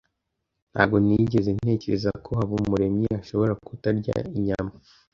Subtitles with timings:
[0.73, 4.71] Ntabwo nigeze ntekereza ko Habumuremyi ashobora kutarya inyama.